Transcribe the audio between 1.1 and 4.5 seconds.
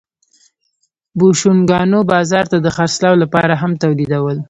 بوشونګانو بازار ته د خرڅلاو لپاره هم تولیدول